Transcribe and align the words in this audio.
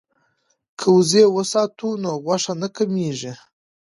که 0.79 0.87
وزې 0.97 1.23
وساتو 1.35 1.89
نو 2.03 2.11
غوښه 2.23 2.53
نه 2.61 2.67
کمیږي. 2.75 3.33